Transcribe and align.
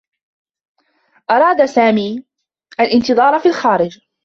أراد 1.31 1.65
سامي 1.65 2.25
الانتظار 2.79 3.39
في 3.39 3.47
الخارج. 3.49 3.99